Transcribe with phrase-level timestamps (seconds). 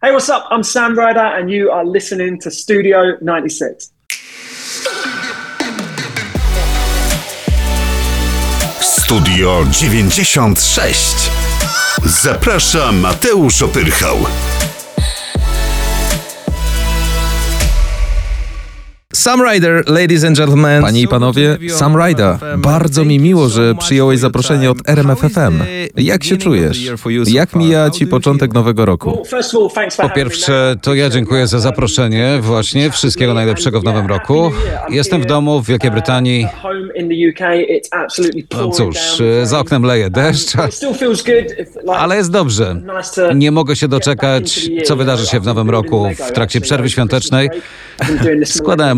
[0.00, 0.46] Hey, what's up?
[0.52, 3.90] I'm Sam Ryder, and you are listening to Studio 96.
[8.80, 11.30] Studio 96.
[12.04, 14.16] Zaprasza Mateusz Opyrchał.
[19.14, 20.82] Sam Ryder, ladies and gentlemen.
[20.82, 22.36] Panie i panowie, Sam Ryder.
[22.58, 25.62] Bardzo mi miło, że przyjąłeś zaproszenie od RMFFM.
[25.96, 26.90] Jak się czujesz?
[27.26, 29.22] Jak mija ci początek nowego roku?
[29.96, 32.38] Po pierwsze, to ja dziękuję za zaproszenie.
[32.42, 34.50] Właśnie wszystkiego najlepszego w nowym roku.
[34.88, 36.46] Jestem w domu w Wielkiej Brytanii.
[38.56, 38.96] No cóż,
[39.42, 40.52] za oknem leje deszcz,
[41.96, 42.82] ale jest dobrze.
[43.34, 47.50] Nie mogę się doczekać, co wydarzy się w nowym roku w trakcie przerwy świątecznej.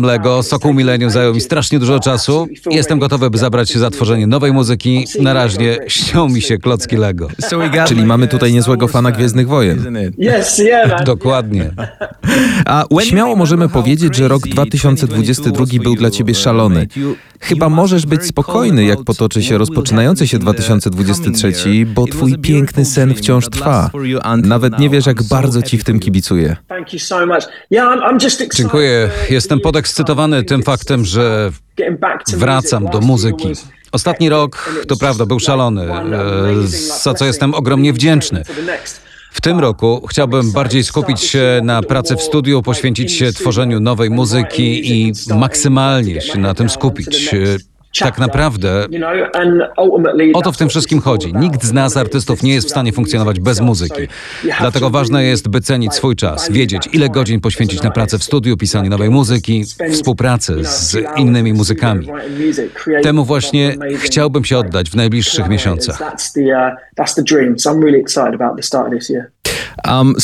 [0.03, 2.47] Lego, sokół milenium zajął mi strasznie dużo czasu.
[2.71, 5.05] Jestem gotowy, by zabrać się za tworzenie nowej muzyki.
[5.19, 7.27] Na razie śnią mi się klocki Lego.
[7.87, 9.97] Czyli mamy tutaj niezłego fana Gwiezdnych Wojen.
[11.05, 11.71] Dokładnie.
[12.65, 16.87] A Śmiało możemy powiedzieć, że rok 2022 był dla ciebie szalony.
[17.39, 21.53] Chyba możesz być spokojny, jak potoczy się rozpoczynający się 2023,
[21.85, 23.89] bo twój piękny sen wciąż trwa.
[24.43, 26.55] Nawet nie wiesz, jak bardzo ci w tym kibicuję.
[28.55, 29.09] Dziękuję.
[29.27, 30.43] the Jestem podekscytowany to come.
[30.43, 31.51] tym faktem, że
[32.33, 33.47] wracam do muzyki.
[33.91, 36.67] Ostatni rok, to prawda, był szalony, e,
[37.03, 38.43] za co jestem ogromnie wdzięczny.
[39.31, 44.09] W tym roku chciałbym bardziej skupić się na pracy w studiu, poświęcić się tworzeniu nowej
[44.09, 47.29] muzyki i maksymalnie się na tym skupić.
[47.99, 48.87] Tak naprawdę.
[50.33, 51.33] O to w tym wszystkim chodzi.
[51.33, 54.01] Nikt z nas, artystów, nie jest w stanie funkcjonować bez muzyki.
[54.59, 58.57] Dlatego ważne jest, by cenić swój czas, wiedzieć, ile godzin poświęcić na pracę w studiu,
[58.57, 62.07] pisanie nowej muzyki, współpracę z innymi muzykami.
[63.03, 66.01] Temu właśnie chciałbym się oddać w najbliższych miesiącach.
[69.87, 69.91] Uh.
[69.91, 70.15] Um,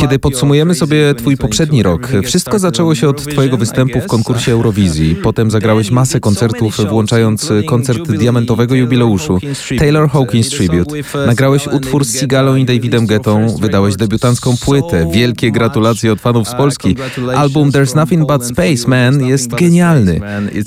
[0.00, 5.16] Kiedy podsumujemy sobie twój poprzedni rok, wszystko zaczęło się od twojego występu w konkursie Eurowizji.
[5.22, 9.38] Potem zagrałeś masę koncertów, włączając koncert diamentowego jubileuszu,
[9.78, 10.94] Taylor Hawkins Tribute.
[11.26, 15.10] Nagrałeś utwór z Sigalą i Davidem Guettą, wydałeś debiutancką płytę.
[15.12, 16.96] Wielkie gratulacje od fanów z Polski.
[17.34, 20.20] Album There's Nothing But Space Man jest genialny.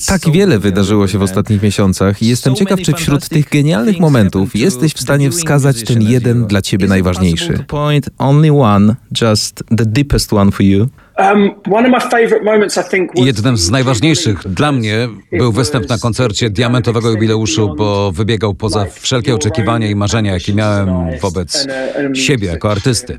[0.07, 4.55] Tak wiele wydarzyło się w ostatnich miesiącach i jestem ciekaw, czy wśród tych genialnych momentów
[4.55, 7.65] jesteś w stanie wskazać ten jeden dla ciebie najważniejszy.
[7.85, 10.89] Point only one, just the deepest one for you.
[11.17, 15.51] Um, one of my favorite moments, I think, was Jednym z najważniejszych dla mnie był
[15.51, 20.89] występ na koncercie Diamentowego Jubileuszu, bo wybiegał poza wszelkie oczekiwania i marzenia, jakie miałem
[21.21, 21.67] wobec
[22.13, 23.17] siebie jako artysty.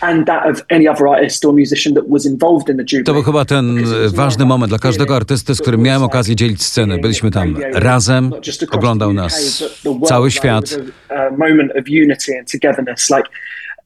[0.00, 3.04] and that of any other artist or musician that was involved in the Jubilee.
[3.04, 3.84] To był chyba ten
[4.14, 6.98] ważny moment dla każdego artysty, z którym miałem okazję dzielić scenę.
[6.98, 8.32] Byliśmy tam razem,
[8.70, 9.64] oglądał nas
[10.04, 10.78] cały świat.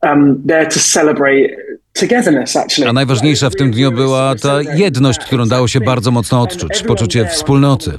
[0.02, 1.56] Um, there to celebrate
[1.92, 2.56] togetherness.
[2.56, 6.82] Actually, A najważniejsza w tym dniu była ta jedność, którą dało się bardzo mocno odczuć,
[6.82, 7.90] poczucie wspólnoty.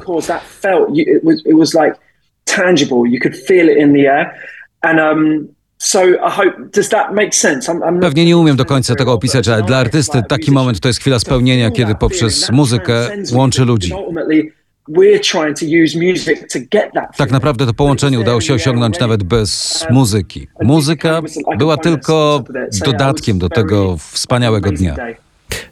[8.01, 11.19] Pewnie nie umiem do końca tego opisać, ale dla artysty taki moment to jest chwila
[11.19, 12.93] spełnienia, kiedy poprzez muzykę
[13.33, 13.93] łączy ludzi.
[17.17, 20.47] Tak naprawdę to połączenie udało się osiągnąć nawet bez muzyki.
[20.61, 21.21] Muzyka
[21.57, 22.43] była tylko
[22.85, 24.95] dodatkiem do tego wspaniałego dnia.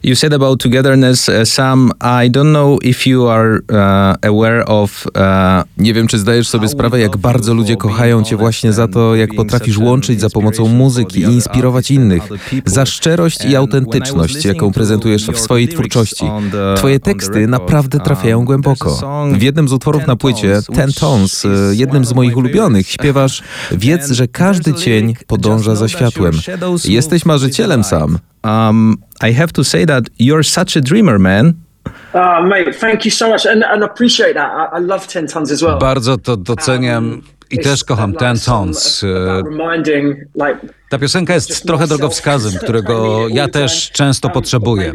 [0.02, 1.90] You said about togetherness, uh, Sam.
[2.24, 5.06] I don't know if you are uh, aware of.
[5.06, 9.16] Uh, Nie wiem, czy zdajesz sobie sprawę, jak bardzo ludzie kochają Cię właśnie za to,
[9.16, 12.22] jak potrafisz łączyć za pomocą muzyki i inspirować innych,
[12.66, 16.24] za szczerość i autentyczność, jaką prezentujesz w swojej twórczości.
[16.76, 18.98] Twoje teksty naprawdę trafiają głęboko.
[19.32, 24.28] W jednym z utworów na płycie, Ten Tones, jednym z moich ulubionych, śpiewasz Wiedz, że
[24.28, 26.34] każdy cień podąża za światłem.
[26.84, 28.18] Jesteś marzycielem sam.
[28.44, 31.54] Um, I have to say that you're such a dreamer, man.
[32.14, 34.50] Oh, mate, thank you so much, and, and I appreciate that.
[34.50, 35.78] I, I love Ten Tons as well.
[35.78, 39.02] Bardzo to doceniam i też kocham a ten nice song tons.
[39.04, 40.58] about reminding, like,
[40.90, 44.92] Ta piosenka jest trochę drogowskazem, którego ja też często potrzebuję.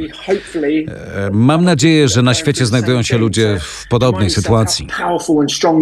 [1.15, 4.87] E, Mam nadzieję, że na świecie znajdują się ludzie w podobnej sytuacji.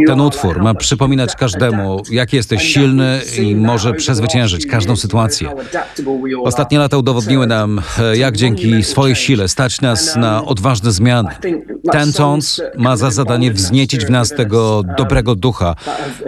[0.07, 5.49] Ten utwór ma przypominać każdemu, jak jesteś silny i może przezwyciężyć każdą sytuację.
[6.43, 11.29] Ostatnie lata udowodniły nam, e, jak dzięki swojej sile stać nas na odważne zmiany.
[11.91, 15.75] Ten tons ma za zadanie wzniecić w nas tego dobrego ducha,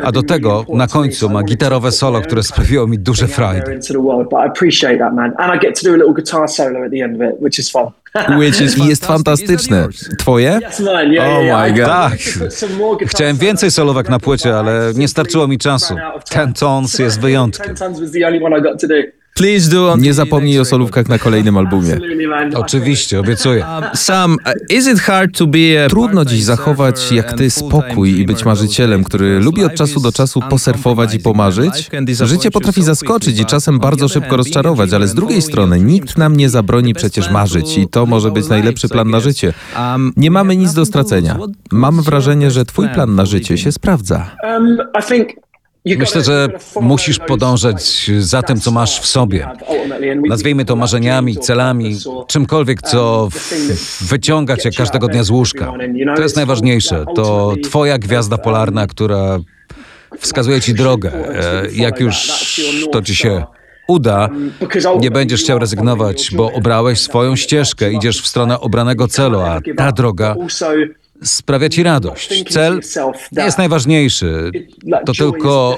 [0.04, 3.75] a do tego na końcu ma gitarowe solo, które sprawiło mi duże frajdy.
[3.76, 5.34] Into the world, but I appreciate that, man.
[5.40, 7.60] And I get to do a little guitar solo at the end of it, which
[7.60, 7.92] is fun.
[8.40, 9.88] Which is jest fantastyczne.
[10.20, 10.60] Twoje?
[10.62, 11.80] That's mine, yeah, Oh yeah, my.
[11.80, 12.12] God.
[13.00, 15.96] Guitar Chciałem więcej solówek na płycie, ale nie starczyło mi czasu.
[16.30, 17.66] Ten tons jest wyjątkiem.
[17.66, 18.96] Ten Tons was the only one I got to do.
[19.38, 22.00] Please do on Nie zapomnij o solówkach na kolejnym albumie.
[22.56, 23.66] Oczywiście, obiecuję.
[23.66, 28.20] Um, Sam, uh, is it hard to be a Trudno dziś zachować jak ty spokój
[28.20, 31.90] i być marzycielem, który lubi od czasu do czasu posurfować i pomarzyć.
[32.24, 36.50] Życie potrafi zaskoczyć i czasem bardzo szybko rozczarować, ale z drugiej strony nikt nam nie
[36.50, 39.54] zabroni przecież marzyć i to może być najlepszy plan na życie.
[39.78, 41.38] Um, Nie mamy nic do stracenia.
[41.72, 44.36] Your wrażenie, że twój plan na życie się sprawdza.
[44.44, 45.45] Um, I think
[45.86, 46.48] Myślę, że
[46.82, 49.48] musisz podążać za tym, co masz w sobie.
[50.30, 51.98] Nazwijmy to marzeniami, celami,
[52.28, 55.74] czymkolwiek, co um, wyciąga cię każdego dnia z łóżka.
[56.16, 57.06] To jest najważniejsze.
[57.16, 59.40] To twoja gwiazda um, polarna, która
[60.20, 61.12] wskazuje ci drogę.
[61.14, 62.16] E, Jak już
[62.92, 63.44] to ci się
[63.88, 64.30] uda,
[65.00, 69.92] nie będziesz chciał rezygnować, bo obrałeś swoją ścieżkę, idziesz w stronę obranego celu, a ta
[69.92, 70.36] droga
[71.24, 72.44] sprawia ci radość.
[72.50, 72.80] Cel
[73.32, 74.52] nie jest najważniejszy,
[75.06, 75.78] to tylko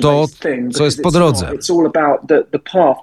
[0.00, 0.26] to,
[0.72, 1.50] co jest po drodze.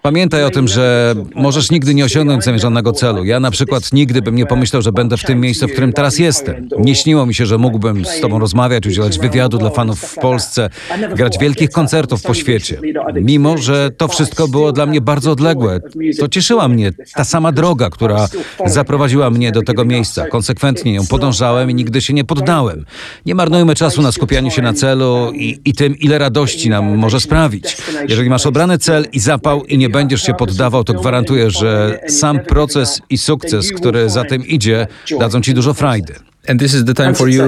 [0.02, 3.26] Pamiętaj o tym, że możesz nigdy nie osiągnąć zamierzonego celu.
[3.26, 6.20] Ja na przykład nigdy bym nie pomyślał, że będę w tym miejscu, w którym teraz
[6.20, 6.70] jestem.
[6.80, 10.70] Nie śniło mi się, że mógłbym z tobą rozmawiać, udzielać wywiadu dla fanów w Polsce,
[11.16, 12.78] grać wielkich koncertów po świecie.
[13.14, 15.80] Mimo, że to wszystko było dla mnie bardzo odległe,
[16.20, 18.28] to cieszyła mnie ta sama droga, która
[18.66, 20.28] zaprowadziła mnie do tego miejsca.
[20.28, 22.86] Konsekwentnie ją podążałem i nigdy się nie poddałem.
[23.26, 27.20] Nie marnujmy czasu na skupianiu się na celu i, i tym, ile radości nam może
[27.20, 27.78] sprawić.
[28.10, 32.40] Jeżeli masz obrany cel i zapał i nie będziesz się poddawał, to gwarantuję, że sam
[32.40, 34.88] proces i sukces, który za tym idzie,
[35.20, 36.14] dadzą ci dużo frajdy.
[36.48, 37.44] And this is the time for you.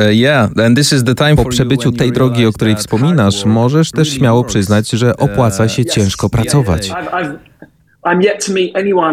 [0.00, 3.90] Uh, yeah, and this is the time Po przebyciu tej drogi, o której wspominasz, możesz
[3.90, 6.92] też śmiało przyznać, że opłaca się ciężko pracować.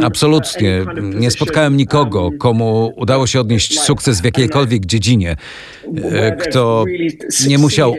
[0.05, 0.85] Absolutnie.
[1.01, 5.35] Nie spotkałem nikogo, komu udało się odnieść sukces w jakiejkolwiek dziedzinie,
[6.11, 6.85] e, kto
[7.47, 7.95] nie musiał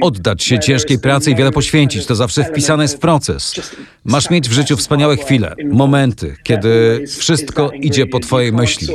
[0.00, 2.06] oddać się ciężkiej pracy i wiele poświęcić.
[2.06, 3.54] To zawsze wpisane jest w proces.
[4.04, 8.88] Masz mieć w życiu wspaniałe chwile, momenty, kiedy wszystko idzie po twojej myśli.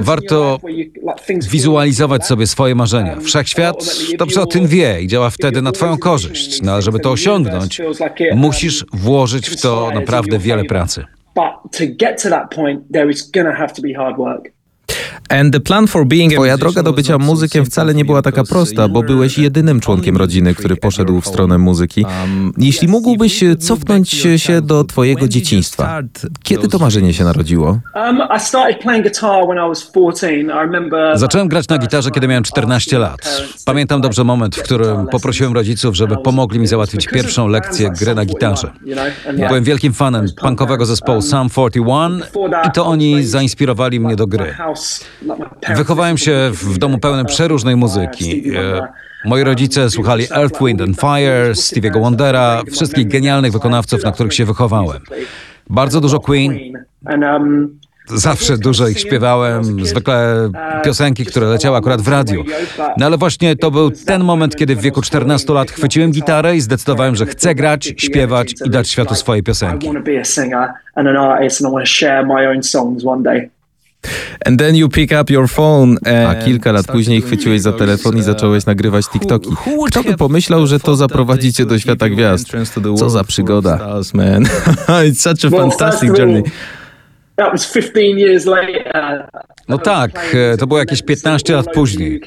[0.00, 0.58] Warto
[1.50, 3.20] wizualizować sobie swoje marzenia.
[3.20, 3.76] Wszechświat
[4.18, 6.62] dobrze o tym wie i działa wtedy na Twoją korzyść.
[6.62, 7.80] No ale żeby to osiągnąć,
[8.34, 11.04] musisz włożyć w to naprawdę wiele pracy.
[11.36, 12.84] And the plan
[13.68, 14.53] for being a
[16.34, 20.54] Twoja droga do bycia muzykiem wcale nie była taka prosta, bo byłeś jedynym członkiem rodziny,
[20.54, 22.04] który poszedł w stronę muzyki.
[22.04, 26.00] Um, Jeśli mógłbyś cofnąć się do twojego dzieciństwa,
[26.42, 27.80] kiedy to marzenie się narodziło?
[27.94, 28.18] Um,
[31.14, 33.40] Zacząłem grać na gitarze, kiedy miałem 14 lat.
[33.64, 38.24] Pamiętam dobrze moment, w którym poprosiłem rodziców, żeby pomogli mi załatwić pierwszą lekcję gry na
[38.24, 38.70] gitarze.
[39.48, 42.22] Byłem wielkim fanem punkowego zespołu Sum 41
[42.68, 44.54] i to oni zainspirowali mnie do gry.
[45.76, 48.56] Wychowałem się w domu pełnym przeróżnej muzyki.
[48.56, 48.88] E,
[49.24, 54.44] Moi rodzice słuchali Earth, Wind and Fire, Stevie'ego Wondera, wszystkich genialnych wykonawców, na których się
[54.44, 55.02] wychowałem.
[55.70, 56.72] Bardzo dużo Queen,
[58.06, 60.50] Zawsze dużo ich śpiewałem, zwykle
[60.84, 62.44] piosenki, które leciały akurat w radiu.
[62.96, 66.60] No ale właśnie to był ten moment, kiedy w wieku 14 lat chwyciłem gitarę i
[66.60, 69.90] zdecydowałem, że chcę grać, śpiewać i dać światu swoje piosenki.
[74.46, 75.96] And then you pick up your phone
[76.28, 79.50] A kilka lat później chwyciłeś za telefon i zacząłeś nagrywać TikToki.
[79.86, 82.46] Kto by pomyślał, że to zaprowadzi cię do świata gwiazd?
[82.96, 84.00] Co za przygoda.
[85.08, 86.42] It's such a fantastic journey.
[89.68, 92.20] No tak, to było jakieś 15 lat później.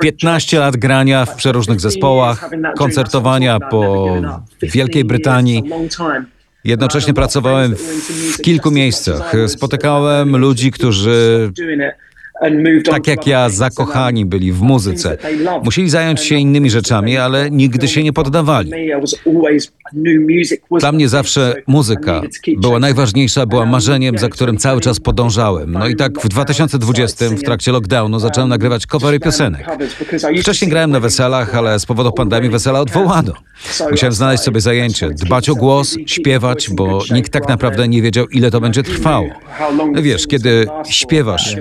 [0.00, 4.06] 15 lat grania w przeróżnych zespołach, koncertowania po
[4.62, 5.62] Wielkiej Brytanii.
[6.64, 7.74] Jednocześnie pracowałem
[8.32, 9.32] w kilku miejscach.
[9.46, 11.50] Spotykałem ludzi, którzy
[12.90, 15.18] tak jak ja, zakochani byli w muzyce.
[15.64, 18.72] Musieli zająć się innymi rzeczami, ale nigdy się nie poddawali.
[20.80, 22.22] Dla mnie zawsze muzyka
[22.56, 25.72] była najważniejsza, była marzeniem, za którym cały czas podążałem.
[25.72, 29.66] No i tak w 2020, w trakcie lockdownu, zacząłem nagrywać covery piosenek.
[30.40, 33.32] Wcześniej grałem na weselach, ale z powodu pandemii wesela odwołano.
[33.90, 38.50] Musiałem znaleźć sobie zajęcie, dbać o głos, śpiewać, bo nikt tak naprawdę nie wiedział, ile
[38.50, 39.28] to będzie trwało.
[39.94, 41.56] Wiesz, kiedy śpiewasz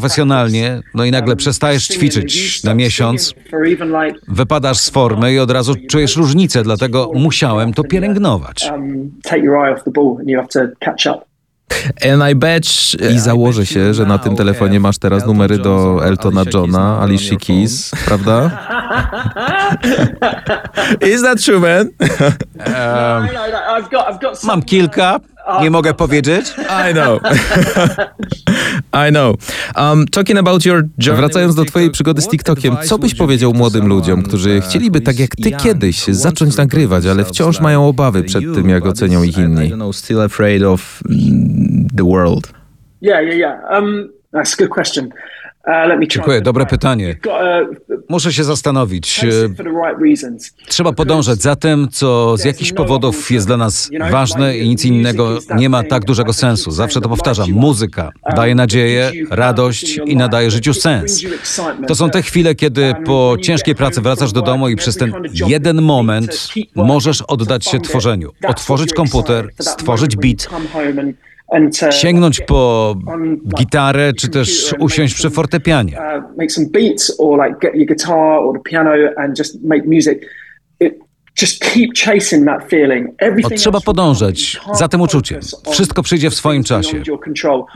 [0.00, 3.34] profesjonalnie, no i nagle przestajesz ćwiczyć na miesiąc,
[4.28, 8.72] wypadasz z formy i od razu czujesz różnicę, dlatego musiałem to pielęgnować.
[12.12, 12.66] And I bet,
[13.14, 17.90] I założę się, że na tym telefonie masz teraz numery do Eltona Johna, Alicia Keys,
[18.06, 18.50] prawda?
[21.14, 21.88] Is that true, man?
[24.44, 25.20] Mam kilka,
[25.62, 26.54] Nie mogę powiedzieć?
[26.90, 27.20] I know.
[29.08, 29.36] I know.
[29.76, 33.86] Um, talking about your journey Wracając do twojej przygody z TikTokiem, co byś powiedział młodym
[33.86, 38.68] ludziom, którzy chcieliby tak jak ty kiedyś zacząć nagrywać, ale wciąż mają obawy przed tym,
[38.68, 39.72] jak ocenią ich inni?
[39.92, 42.52] still afraid of mm, the world.
[43.00, 43.82] Yeah, yeah, yeah.
[43.82, 45.10] Um, that's a good question.
[45.68, 47.16] Uh, Dziękuję, dobre pytanie.
[47.22, 47.38] To
[48.08, 49.24] Muszę się zastanowić.
[49.24, 49.28] E.
[50.68, 55.38] Trzeba podążać za tym, co z jakichś powodów jest dla nas ważne i nic innego
[55.56, 56.70] nie ma tak dużego sensu.
[56.70, 57.50] Zawsze to powtarzam.
[57.50, 61.22] Muzyka daje nadzieję, radość i nadaje życiu sens.
[61.86, 65.12] To są te chwile, kiedy po ciężkiej pracy wracasz do domu i przez ten
[65.46, 68.32] jeden moment możesz oddać się tworzeniu.
[68.46, 70.48] Otworzyć komputer, stworzyć beat,
[71.90, 72.94] sięgnąć po
[73.58, 75.98] gitarę, czy też usiąść przy fortepianie.
[76.00, 76.24] uh,
[83.42, 85.40] No, trzeba podążać za tym uczuciem.
[85.70, 87.02] Wszystko przyjdzie w swoim czasie.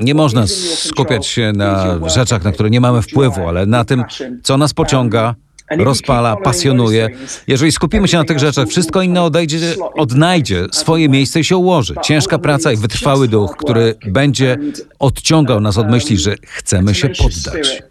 [0.01, 4.05] Nie można skupiać się na rzeczach, na które nie mamy wpływu, ale na tym,
[4.43, 5.35] co nas pociąga,
[5.79, 7.09] rozpala, pasjonuje.
[7.47, 9.59] Jeżeli skupimy się na tych rzeczach, wszystko inne odejdzie,
[9.95, 11.95] odnajdzie swoje miejsce i się ułoży.
[12.03, 14.57] Ciężka praca i wytrwały duch, który będzie
[14.99, 17.83] odciągał nas od myśli, że chcemy się poddać.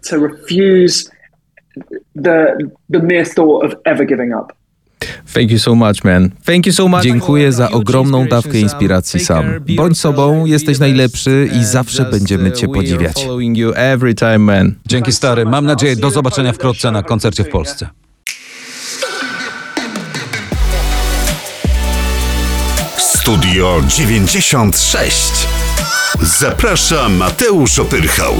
[2.24, 2.56] The,
[2.92, 4.61] the mere thought of ever giving up.
[5.34, 6.30] Thank you so much, man.
[6.44, 7.02] Thank you so much.
[7.02, 9.44] Dziękuję za ogromną dawkę inspiracji, Sam.
[9.76, 13.26] Bądź sobą, jesteś najlepszy i zawsze będziemy cię podziwiać.
[14.86, 15.44] Dzięki stary.
[15.44, 17.88] Mam nadzieję, do zobaczenia wkrótce na koncercie w Polsce.
[22.98, 25.32] Studio 96.
[26.22, 28.34] Zaprasza Mateusz Opyrchał.